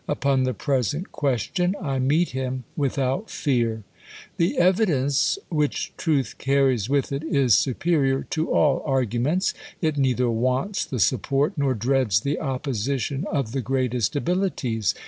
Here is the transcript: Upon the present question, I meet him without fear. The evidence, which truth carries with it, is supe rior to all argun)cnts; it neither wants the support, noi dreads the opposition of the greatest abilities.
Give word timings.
Upon 0.07 0.45
the 0.45 0.55
present 0.55 1.11
question, 1.11 1.75
I 1.79 1.99
meet 1.99 2.29
him 2.29 2.63
without 2.75 3.29
fear. 3.29 3.83
The 4.37 4.57
evidence, 4.57 5.37
which 5.49 5.93
truth 5.95 6.39
carries 6.39 6.89
with 6.89 7.11
it, 7.11 7.21
is 7.23 7.53
supe 7.53 7.83
rior 7.83 8.27
to 8.31 8.49
all 8.51 8.83
argun)cnts; 8.83 9.53
it 9.79 9.97
neither 9.99 10.27
wants 10.31 10.85
the 10.85 10.97
support, 10.99 11.55
noi 11.55 11.73
dreads 11.73 12.19
the 12.21 12.39
opposition 12.39 13.27
of 13.31 13.51
the 13.51 13.61
greatest 13.61 14.15
abilities. 14.15 14.95